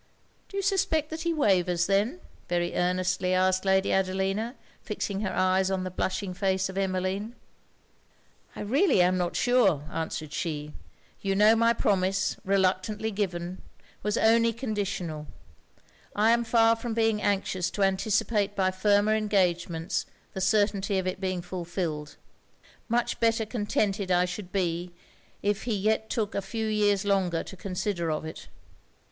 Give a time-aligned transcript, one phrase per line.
[0.49, 5.69] 'Do you suspect that he wavers then?' very earnestly asked Lady Adelina, fixing her eyes
[5.69, 7.35] on the blushing face of Emmeline.
[8.55, 10.73] 'I really am not sure,' answered she
[11.21, 13.61] 'you know my promise, reluctantly given,
[14.01, 15.27] was only conditional.
[16.15, 21.19] I am far from being anxious to anticipate by firmer engagements the certainty of it's
[21.21, 22.15] being fulfilled;
[22.89, 24.95] much better contented I should be,
[25.43, 28.47] if he yet took a few years longer to consider of it.